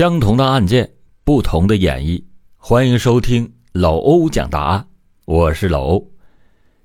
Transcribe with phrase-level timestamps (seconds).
[0.00, 0.92] 相同的案件，
[1.24, 2.24] 不同的演绎。
[2.56, 4.86] 欢迎收听老欧讲大案，
[5.26, 6.10] 我是老欧。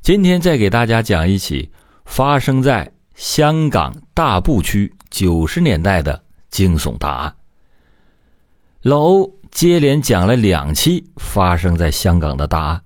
[0.02, 1.72] 今天再给大家讲一起
[2.04, 7.36] 发生在香港大埔区九十年代的惊悚大案。
[8.82, 12.82] 老欧接连讲了两期发生在香港的大案，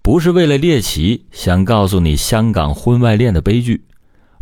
[0.00, 3.84] 不是为了猎奇，想告诉你香港婚外恋的悲剧。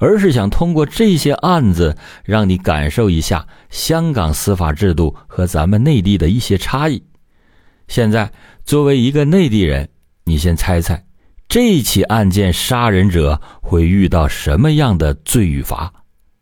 [0.03, 7.01] 而是想通过这些案子，让你感受一下香港司法制度和咱们内地的一些差异。
[7.87, 8.33] 现在，
[8.65, 9.89] 作为一个内地人，
[10.25, 11.05] 你先猜猜，
[11.47, 15.93] 这起案件杀人者会遇到什么样的罪与罚？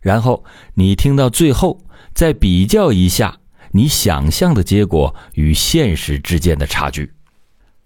[0.00, 0.42] 然后
[0.72, 1.78] 你听到最后，
[2.14, 3.36] 再比较一下
[3.72, 7.12] 你想象的结果与现实之间的差距。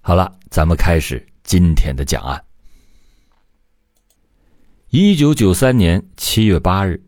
[0.01, 2.44] 好了，咱们开始今天的讲案。
[4.97, 7.03] 一九九三年七月八日，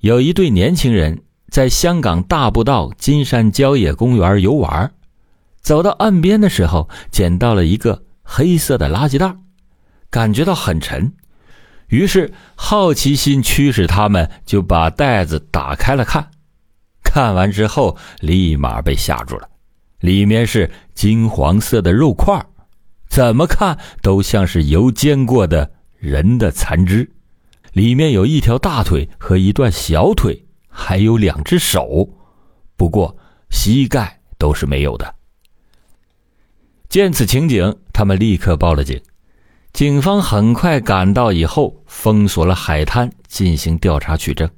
[0.00, 4.92] 有一对年轻人在香港大步道金山郊野公园游玩，
[5.62, 9.34] 走到岸边的时候，捡到了一个黑色的垃圾袋，
[10.10, 11.14] 感觉到很沉，
[11.88, 16.30] 于是好奇心驱使他们就把袋子打开了看。
[17.02, 19.48] 看完之后，立马被吓住了，
[20.00, 22.44] 里面是金黄色的肉块，
[23.08, 27.10] 怎么看都像是油煎过的人的残肢。
[27.72, 32.08] 里面有一条大腿和一段小腿，还有两只手，
[32.76, 33.16] 不过
[33.50, 35.14] 膝盖都是没有的。
[36.88, 39.00] 见此情景，他们立刻报了警。
[39.72, 44.50] 警方很快赶到以后，封锁了海滩进行调查取证。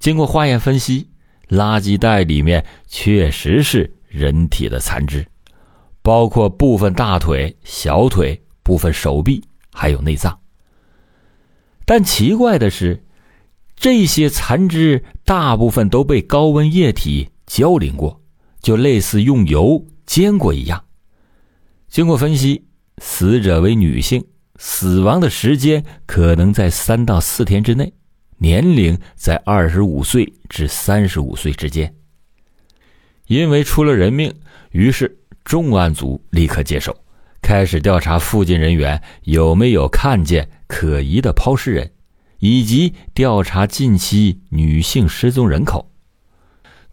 [0.00, 1.08] 经过化验分析，
[1.48, 5.24] 垃圾袋里面确实是人体的残肢，
[6.02, 9.40] 包括部分大腿、小腿、部分手臂，
[9.72, 10.36] 还有内脏。
[11.94, 13.04] 但奇怪的是，
[13.76, 18.18] 这些残肢大部分都被高温液体浇淋过，
[18.62, 20.82] 就类似用油煎过一样。
[21.88, 22.64] 经过分析，
[23.02, 24.24] 死者为女性，
[24.56, 27.92] 死亡的时间可能在三到四天之内，
[28.38, 31.94] 年龄在二十五岁至三十五岁之间。
[33.26, 34.34] 因为出了人命，
[34.70, 36.96] 于是重案组立刻接手。
[37.52, 41.90] 开始调查附近人员有没有看见可疑的抛尸人，
[42.38, 45.90] 以及调查近期女性失踪人口，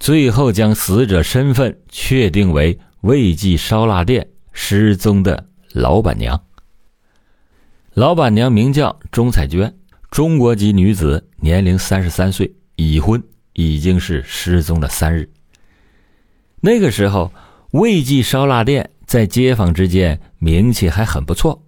[0.02, 6.44] 最后将死者身份确定为魏记烧腊店失踪的老板娘。
[7.94, 9.74] 老板娘名叫钟彩娟，
[10.12, 15.30] 中国籍女子，年龄三十三岁，已婚，已经是失踪了三日。
[16.60, 17.32] 那个时候，
[17.72, 18.90] 魏记烧腊店。
[19.10, 21.60] 在街坊之间名气还很不错，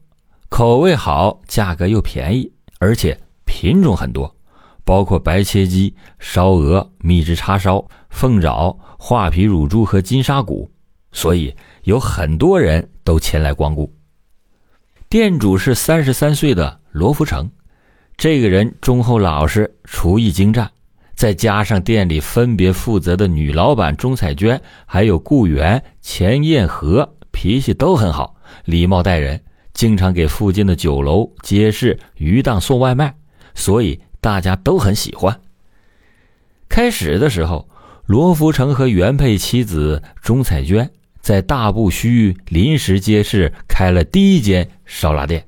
[0.48, 4.36] 口味好，价格又便宜，而且品种很多，
[4.84, 10.70] 包括白切鸡、烧鹅、秘制叉烧、凤爪、画皮乳猪和金沙骨，
[11.14, 11.52] 所以
[11.82, 13.92] 有很多人都前来光顾。
[15.10, 17.50] 店主是三十三岁的罗福成，
[18.18, 20.70] 这个人忠厚老实，厨艺精湛，
[21.16, 27.16] 再加上店里分别负责的女老板钟彩娟，还有雇员钱艳和。
[27.32, 29.42] 脾气都很好，礼貌待人，
[29.74, 33.16] 经常给附近的酒楼、街市、鱼档送外卖，
[33.56, 35.40] 所以大家都很喜欢。
[36.70, 37.68] 开始的时候，
[38.06, 40.90] 罗福成和原配妻子钟彩娟
[41.22, 45.46] 在大埠区临时街市开了第一间烧腊店，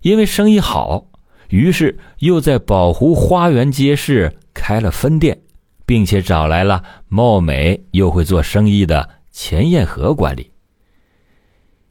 [0.00, 1.06] 因为生意好，
[1.48, 5.40] 于是又在宝湖花园街市开了分店，
[5.84, 10.50] 并且找来了貌美又会做生意的钱彦和管理。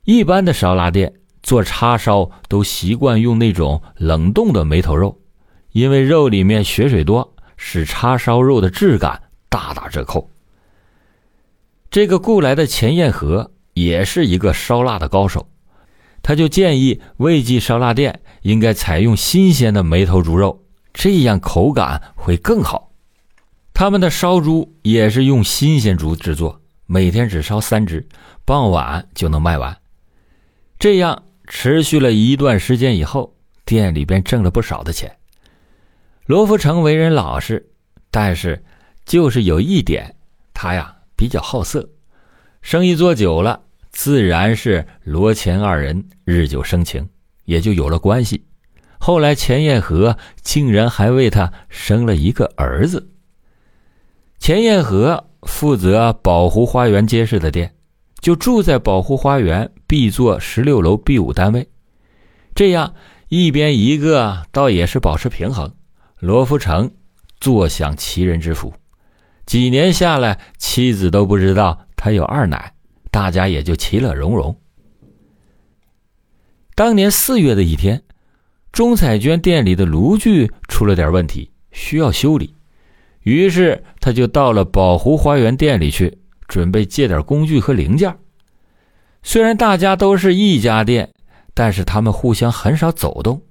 [0.05, 1.11] 一般的烧腊店
[1.41, 5.19] 做叉烧都习惯用那种冷冻的梅头肉，
[5.71, 10.29] 因为肉里面血水多，使叉烧肉的质感大打折扣。
[11.89, 15.47] 这个雇来的钱彦和也是一个烧腊的高手，
[16.21, 20.63] 他就建议魏记烧腊店应该采用新鲜的梅头猪肉，
[20.93, 22.91] 这样口感会更好。
[23.73, 28.07] 他们的烧猪也是用新鲜猪制作，每天只烧三只，
[28.45, 29.75] 傍晚就能卖完。
[30.77, 35.15] 这样持续了一段时间以后，店里边挣了不少的钱。
[36.25, 37.69] 罗福成为人老实，
[38.09, 38.63] 但是
[39.05, 40.15] 就是有一点，
[40.53, 41.87] 他呀比较好色，
[42.61, 43.61] 生意做久了，
[43.91, 47.07] 自然是罗钱二人日久生情，
[47.45, 48.43] 也就有了关系。
[48.97, 53.11] 后来钱彦和竟然还为他生了一个儿子。
[54.39, 57.74] 钱彦和负责宝湖花园街市的店。
[58.19, 61.69] 就住在保护花园 B 座十六楼 B 五单位，
[62.55, 62.95] 这样
[63.29, 65.73] 一边一个倒也是保持平衡。
[66.19, 66.91] 罗福成
[67.39, 68.73] 坐享其人之福，
[69.45, 72.73] 几年下来，妻子都不知道他有二奶，
[73.11, 74.59] 大家也就其乐融融。
[76.73, 78.03] 当年四月的一天，
[78.71, 82.55] 钟彩娟店里的炉具出了点问题，需要修理，
[83.21, 86.17] 于是他就到了宝湖花园店里去，
[86.47, 88.15] 准备借点工具和零件。
[89.23, 91.09] 虽然大家都是一家店，
[91.53, 93.41] 但是他们互相很少走动，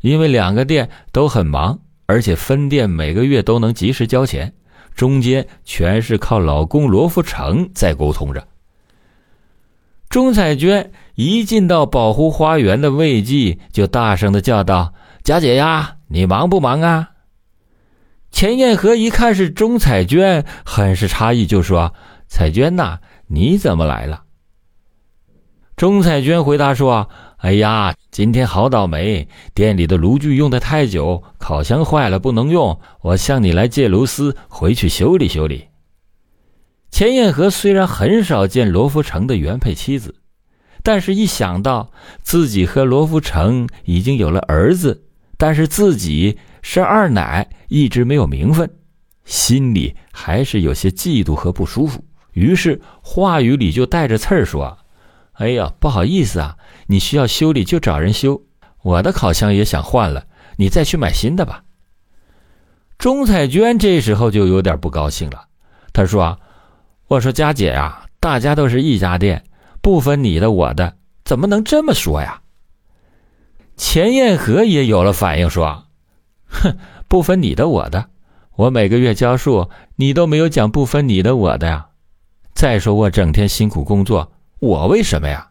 [0.00, 4.52] 因为两个店都很忙，而且分店每个月都能及时交钱。
[4.94, 8.48] 中间全是靠老公罗富成在沟通着。
[10.08, 17.10] 钟彩娟一进到保护花园的卫记，就大声的叫道：“佳姐呀，你忙不忙啊？”
[18.32, 21.94] 钱彦和一看是钟彩娟，很是诧异，就说
[22.28, 24.22] ：“彩娟呐，你怎么来了？”
[25.76, 27.08] 钟彩娟回答说。
[27.38, 29.28] 哎呀，今天好倒霉！
[29.54, 35.68] 店里的炉具用的太久，烤箱坏了不能用，我向你来借炉丝，回去修理修理。
[36.90, 40.16] 钱彦和虽然很少见罗福成的原配妻子，
[40.82, 41.92] 但是一想到
[42.22, 45.04] 自己和罗福成已经有了儿子，
[45.36, 48.68] 但是自己是二奶，一直没有名分，
[49.24, 52.04] 心里还是有些嫉妒和不舒服。
[52.38, 54.78] 于是话语里就带着刺儿说。
[55.32, 56.56] 哎呀，不好意思啊，
[56.88, 58.42] 你需要修理就找人修。
[58.82, 60.24] 我的烤箱也想换了，
[60.56, 61.62] 你再去买新的吧。
[62.98, 65.46] 钟彩娟这时候就有点不高兴了，
[65.92, 66.40] 她说
[67.06, 69.44] ：“我说佳姐呀，大家都是一家店，
[69.80, 72.42] 不分你的我的，怎么能这么说呀？”
[73.78, 75.84] 钱燕和也有了反应，说
[76.50, 76.76] ：“哼，
[77.06, 78.06] 不分你的我的，
[78.56, 81.87] 我每个月交数，你都没有讲不分你的我的呀。
[82.58, 85.50] 再说我整天辛苦工作。”我为什么呀？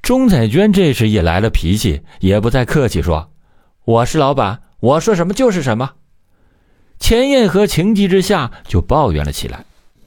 [0.00, 3.30] 钟彩娟这时也来了脾气，也不再客气，说
[3.84, 5.90] ：“我是老板，我说什么就是什么。”
[6.98, 9.66] 钱燕和情急之下就抱怨了起来：“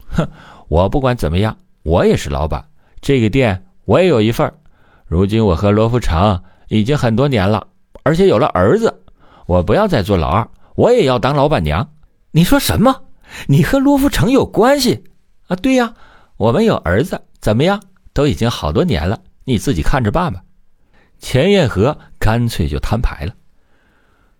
[0.10, 0.28] 哼，
[0.70, 2.66] 我不管怎么样，我也是老板，
[3.00, 4.52] 这个店我也有一份
[5.06, 7.68] 如今我和罗福成已经很多年了，
[8.02, 9.04] 而且有了儿子，
[9.46, 11.88] 我不要再做老二，我也要当老板娘。
[12.32, 13.04] 你说什么？
[13.46, 15.04] 你和罗福成有关系
[15.48, 15.56] 啊？
[15.56, 15.96] 对呀，
[16.38, 17.82] 我们有儿子。”怎么样？
[18.14, 20.42] 都已经好多年了，你自己看着办吧。
[21.20, 23.36] 钱彦和干脆就摊牌了。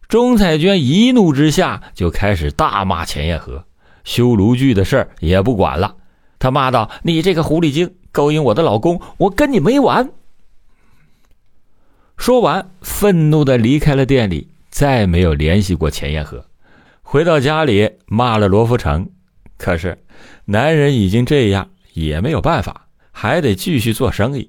[0.08, 3.66] 钟彩娟一怒之下就开始大骂钱彦和，
[4.04, 5.96] 修炉具的事儿也不管了。
[6.40, 10.10] 他骂道：“你这个狐狸精，勾引我的老公，我跟你没完！”
[12.18, 16.46] 说完，愤怒的离开了店里，再没有联系过钱彦和。
[17.04, 19.10] 回到家里，骂了罗福成。
[19.58, 19.98] 可是，
[20.46, 22.88] 男人已经这样，也没有办法。
[23.12, 24.48] 还得继续做生意，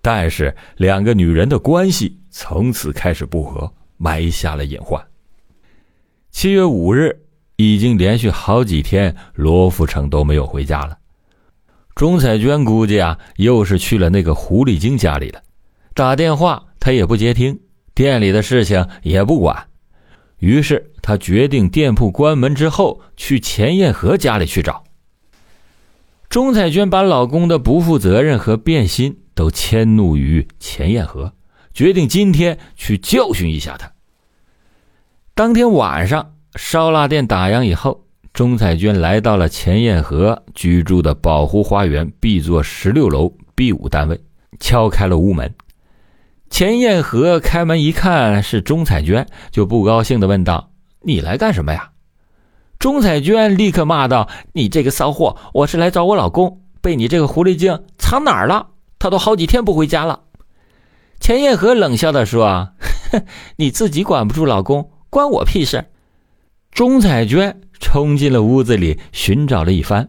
[0.00, 5.04] 但是两个女人的关系从此开始不和，埋下了隐患。
[6.30, 7.14] 七月五日，
[7.56, 10.96] 已经连续好几天，罗富成都没有回家了。
[11.94, 15.42] 钟彩娟估计啊，又是去了那个狐狸精家里了。
[15.92, 17.60] 打电话他也不接听，
[17.94, 19.66] 店里的事情也不管。
[20.38, 24.82] 于是他决定店铺关门之后，去钱燕和家里去找。
[26.30, 31.32] 钟彩娟把老公的不负责任和变心都迁怒于钱彦和，
[31.74, 33.90] 决定今天去教训一下他。
[35.34, 44.20] 当天晚上，烧腊店打烊以后，钟彩娟来到了钱艳和居住的宝湖花园 B 座十六楼 B 五单位，
[44.60, 45.52] 敲开了屋门。
[46.48, 50.70] 钱艳和开门一看是钟彩娟，就不高兴的问道
[51.02, 51.90] ：“你来干什么呀？”
[52.80, 55.36] 钟彩娟立刻骂道：“你这个骚货！
[55.52, 58.68] 我是来找我老公，被你这个狐狸精藏哪儿了？
[58.98, 60.20] 他都好几天不回家了。”
[61.20, 62.70] 钱彦和冷笑的说
[63.56, 65.88] ：“你自己管不住老公，关我屁事！”
[66.72, 70.08] 钟彩娟冲进了屋子里，寻找了一番，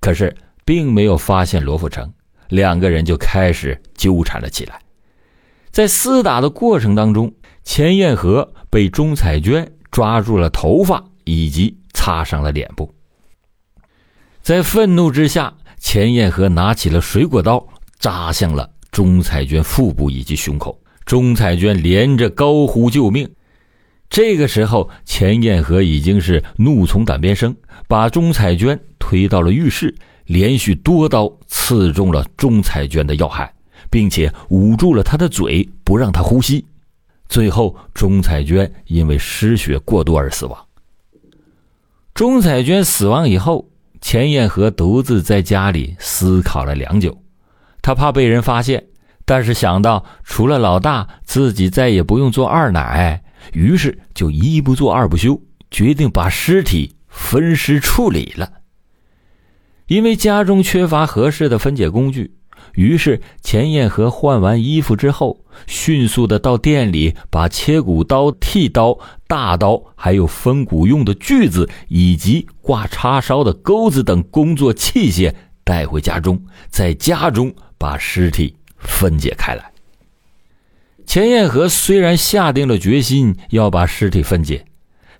[0.00, 2.12] 可是并没有发现罗富成，
[2.48, 4.80] 两个人就开始纠缠了起来。
[5.70, 11.76] 在厮打的过程当中，钱彦和被钟彩娟抓住了头发，以及。
[11.92, 12.92] 擦伤了脸部，
[14.42, 17.66] 在愤怒之下，钱燕和拿起了水果刀，
[17.98, 20.80] 扎向了钟彩娟腹部以及胸口。
[21.04, 23.28] 钟彩娟连着高呼救命。
[24.08, 27.54] 这个时候，钱燕和已经是怒从胆边生，
[27.86, 29.94] 把钟彩娟推到了浴室，
[30.26, 33.52] 连续多刀刺中了钟彩娟的要害，
[33.90, 36.64] 并且捂住了她的嘴，不让她呼吸。
[37.28, 40.58] 最后，钟彩娟因为失血过多而死亡。
[42.20, 43.70] 钟彩娟死亡以后，
[44.02, 47.22] 钱燕和独自在家里思考了良久。
[47.80, 48.88] 他怕被人发现，
[49.24, 53.22] 但是想到除了老大，自己再也不用做二奶，
[53.54, 58.52] 于是就一不做二不休，决定把尸体分尸处理了。
[59.86, 62.34] 因为家中缺乏合适的分解工具，
[62.74, 79.70] 于是钱彦和换完衣服之后，迅速的到店里把切骨刀、剃刀、大刀，还有分骨用的锯子以及挂叉烧的钩子等工作器械带回家中，在家中把尸体分解开来。
[81.06, 84.64] 钱彦和虽然下定了决心要把尸体分解。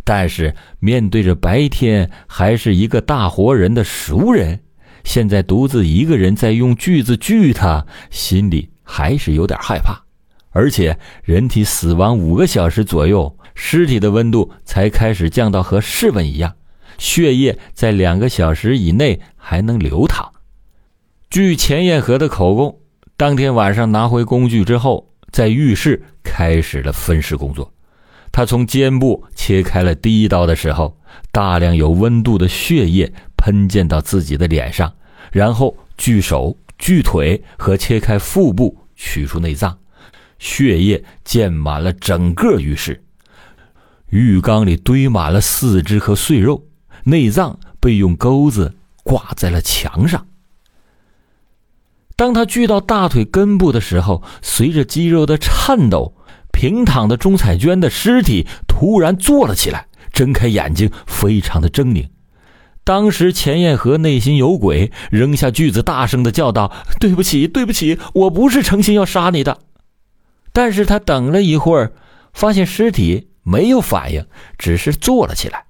[0.03, 4.59] 但是面对着白天还是一个大活人的熟人，
[5.05, 10.01] 现在独自一个人在用锯子锯他，心里还是有点害怕。
[10.51, 16.55] 而且人体死亡五个小时左右，尸体的温度才开始降到和室温一样，
[16.99, 20.33] 血液在两个小时以内还能流淌。
[21.31, 22.81] 据钱彦和的口供，
[23.17, 27.73] 当天晚上拿回工具之后，在浴室开始了分尸工作。
[28.33, 30.97] 他从肩部切开了第一刀的时候，
[31.31, 34.93] 大量有温度的血液喷溅到自己的脸上，
[35.33, 39.79] 然后锯手、锯腿和切开腹部，取出内脏，
[40.39, 43.03] 血液溅满了整个浴室。
[44.11, 46.67] 浴缸里堆满了四肢和碎肉，
[47.05, 50.27] 内脏被用钩子挂在了墙上。
[52.17, 56.15] 当他锯到大腿根部的时候，随着肌肉的颤抖。
[56.53, 62.09] 平躺的钟彩娟的尸体突然坐了起来，睁开眼睛，非常的狰狞。
[62.91, 69.61] 当时钱彦和内心有鬼，扔下锯子，大声的叫道：“对不起，对不起，我不是诚心要杀你的。”
[70.53, 71.93] 但是他等了一会儿，
[72.33, 74.27] 发现尸体没有反应，
[74.59, 75.67] 只是坐了起来，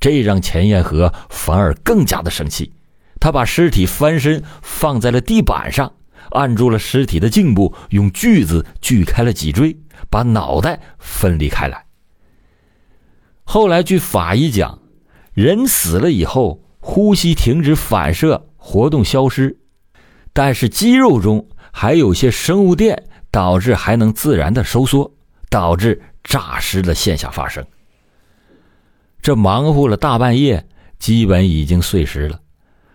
[0.00, 2.72] 这让钱彦和反而更加的生气。
[3.20, 5.92] 他把尸体翻身放在了地板上，
[6.30, 9.76] 按住了尸体的颈部，用锯子锯开了脊椎。
[10.08, 11.84] 把脑袋分离开来。
[13.44, 14.78] 后来据法医讲，
[15.34, 19.58] 人死了以后，呼吸停止，反射活动消失，
[20.32, 25.12] 但是肌肉中还有些生物电，导致还能自然的收缩，
[25.50, 27.64] 导致诈尸的现象发生。
[29.20, 30.66] 这忙活了大半夜，
[30.98, 32.40] 基本已经碎尸了。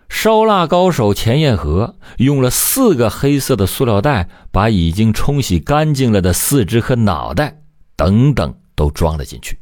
[0.08, 7.60] 烧腊高手钱彦和用了四个黑色的塑料袋，把已经冲洗干净了的四肢和脑袋
[7.96, 9.58] 等等都装了进去，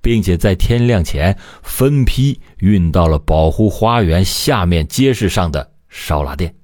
[0.00, 6.54] 并且在天亮前分批运到了保护花园下面街市上的烧腊店。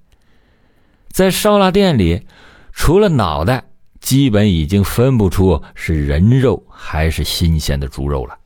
[1.11, 2.27] 在烧腊店里，
[2.73, 3.65] 除了脑袋，
[4.01, 8.39] 基本已经分不出是人肉还是新鲜的猪肉了。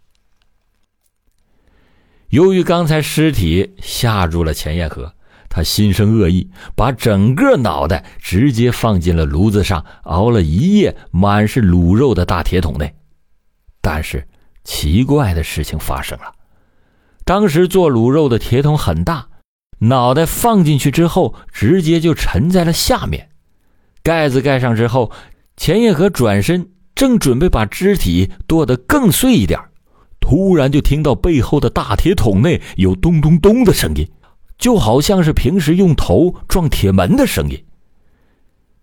[2.29, 5.13] 由于刚才尸体吓住了钱彦和，
[5.49, 12.95] 他心生恶意，把整个脑袋直接放进了炉子上熬了一夜、满是卤肉的大铁桶内。
[13.81, 14.29] 但是
[14.73, 16.33] 奇怪的事情发生了，
[17.25, 19.27] 当时做卤肉的铁桶很大，
[19.81, 23.31] 脑袋放进去之后，直接就沉在了下面。
[24.05, 25.11] 盖子盖上之后，
[25.57, 29.59] 钱彦和转身正准备把肢体剁得更碎一点。
[30.21, 34.09] 突然就听到背后的大铁桶内有咚咚咚的声音，
[34.57, 37.65] 就好像是平时用头撞铁门的声音。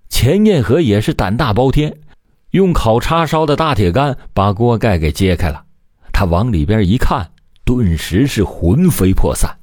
[0.10, 1.96] 钱彦和也是胆大包天，
[2.52, 5.64] 用烤叉烧的大铁杆把锅盖给揭开了。
[6.18, 7.30] 他往里边一看，
[7.64, 9.56] 顿时是魂飞魄散。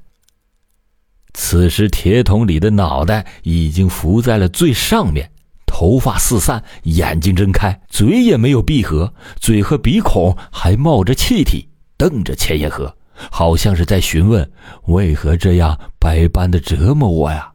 [1.33, 5.29] 此时铁桶里的脑袋已经浮在了最上面，
[5.67, 11.69] 头发四散，眼睛睁开，嘴也没有闭合，嘴和鼻孔还冒着气体。
[11.97, 12.97] 瞪着钱彦和，
[13.33, 14.49] 好像是在询问
[14.85, 17.53] 为何这样百般的折磨我呀。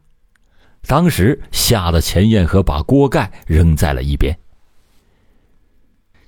[0.86, 4.38] 当时吓得钱彦和把锅盖扔在了一边。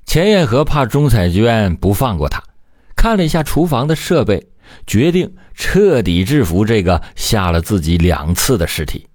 [0.06, 2.42] 钱彦和怕钟彩娟不放过他，
[3.02, 4.46] 看了一下厨房的设备，
[4.86, 9.08] 决定彻底制服这个吓了自己两次的尸体。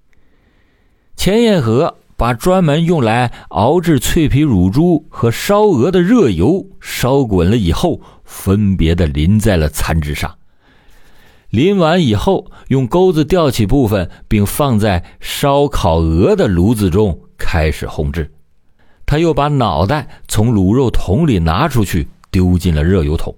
[1.16, 8.02] 钱彦和把专门用来熬制脆皮乳猪和烧鹅的热油烧滚了以后。
[8.26, 10.36] 分别的淋在了餐纸上。
[11.50, 18.34] 淋完以后，用钩子吊起部分，并放在烧烤鹅的炉子中开始烘制。
[19.06, 23.34] 他又把脑袋从卤肉桶里拿出去，丢进了热油桶。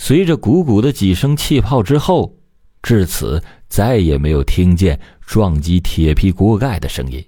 [0.00, 2.36] 随着鼓鼓的几声气泡之后，
[2.82, 7.22] 至此再也没有听见撞击铁皮锅盖的声音。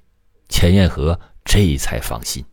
[0.49, 2.45] 钱彦和这才放心。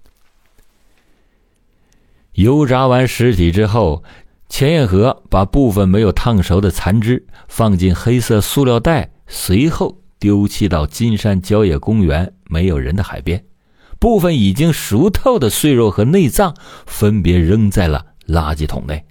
[2.33, 4.03] 油炸完尸体之后。
[4.49, 13.43] 钱彦和把部分没有烫熟的残肢放进黑色塑料袋，随后丢弃到金山郊野公园没有人的海边。
[13.99, 16.55] 部分已经熟透的碎肉和内脏
[16.85, 19.03] 分别扔在了垃圾桶内，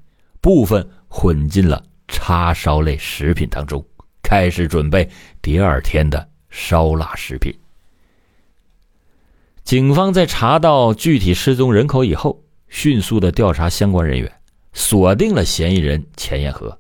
[0.46, 3.84] 部分混进了叉烧类食品当中，
[4.22, 5.10] 开始准备
[5.42, 7.52] 第二天的烧腊食品。
[9.64, 14.32] 警方在查到具体失踪人口以后，迅速的调查相关人员，
[14.72, 16.78] 锁定了嫌疑人钱彦和。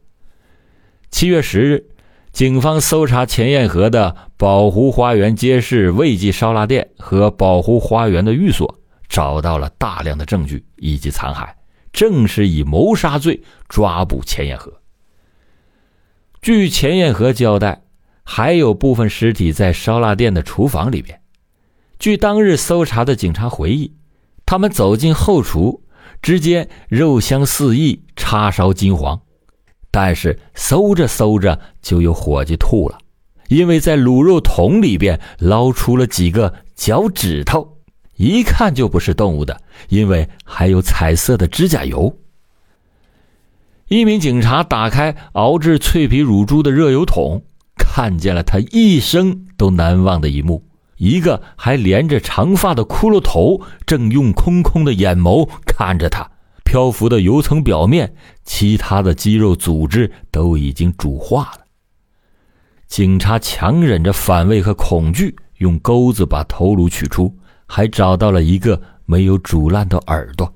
[1.10, 1.84] 七月十日，
[2.30, 11.48] 警方搜查钱彦和的宝湖花园街市味记烧腊店和宝湖花园的寓所，找到了大量的证据以及残骸，
[11.96, 14.82] 正是以谋杀罪抓捕钱彦和。
[16.42, 17.84] 据钱彦和交代，
[18.22, 21.18] 还有部分尸体在烧腊店的厨房里边。
[21.98, 23.94] 据当日搜查的警察回忆，
[24.44, 25.82] 他们走进后厨，
[26.20, 29.18] 只见肉香四溢，叉烧金黄。
[29.90, 32.98] 但是搜着搜着，就有伙计吐了，
[33.48, 37.75] 因为在卤肉桶里边捞出了几个脚趾头，
[38.16, 42.18] 一看就不是动物的，因为还有彩色的指甲油。
[43.88, 47.42] 一名警察打开熬制脆皮乳猪的热油桶，
[47.76, 50.64] 看见了他一生都难忘的一幕。
[50.96, 56.30] 一个还连着长发的骷髅头，正用空空的眼眸看着他。
[56.64, 61.60] 漂浮的油层表面，其他的肌肉组织都已经煮化了。
[62.88, 67.32] 警察强忍着反胃和恐惧，用钩子把头颅取出，
[67.66, 70.54] 还找到了一个没有煮烂的耳朵。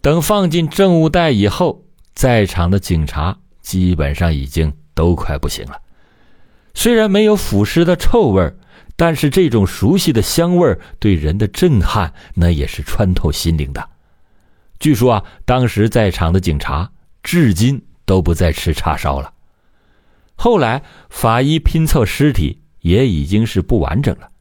[0.00, 5.80] 等放进证物袋以后，在场的警察基本上已经都快不行了。
[6.74, 8.54] 虽然没有腐尸的臭味
[8.96, 13.88] 但是这种熟悉的香味对人的震撼，那也是穿透心灵的。
[14.80, 16.90] 据说啊，当时在场的警察
[17.22, 19.32] 至今都不再吃叉烧了。
[20.34, 24.31] 后来法医拼凑尸体也已经是不完整了，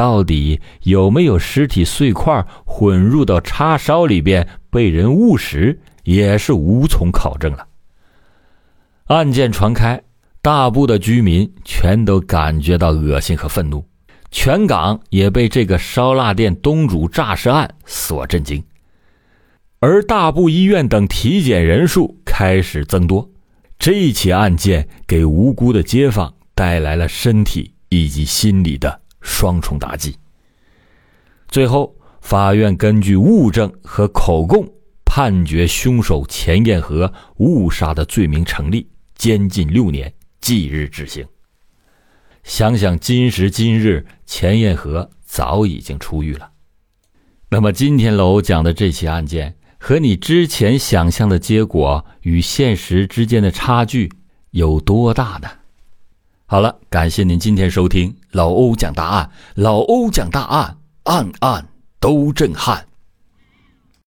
[0.00, 7.66] 到底有没有尸体碎块混入到叉烧里边被人误食，也是无从考证了。
[9.08, 10.00] 案件传开。
[10.40, 13.84] 大部的居民全都感觉到恶心和愤怒，
[14.30, 18.64] 全港也被这个烧腊店东主诈尸案所震惊，
[19.80, 23.28] 而大部医院等体检人数开始增多。
[23.78, 30.16] 这一起案件给无辜的街坊带来了身体以及心理的双重打击。
[31.48, 34.66] 最后，法院根据物证和口供，
[35.04, 40.12] 判决凶手钱彦和误杀的罪名成立，监禁六年。
[40.40, 41.24] 即日执行。
[42.44, 46.50] 想想今时今日，钱彦和早已经出狱了。
[47.50, 54.10] 那么今天楼讲的这起案件，和你之前想象的结果与现实之间的差距
[54.52, 55.48] 有多大呢？
[56.50, 61.64] 好了，感谢您今天收听老欧讲大案，老欧讲大案，案案
[62.00, 62.84] 都震撼。